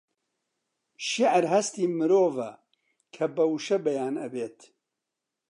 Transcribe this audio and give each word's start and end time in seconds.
شێعر 1.07 1.43
هەستی 1.53 1.85
مرۆڤە 1.97 2.51
کە 3.13 3.25
بە 3.35 3.43
وشە 3.51 3.77
بەیان 3.85 4.15
ئەبێت 4.23 4.59